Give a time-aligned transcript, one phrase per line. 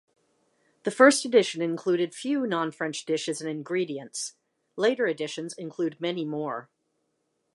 [0.81, 4.33] The first edition included few non-French dishes and ingredients;
[4.75, 6.71] later editions include many more.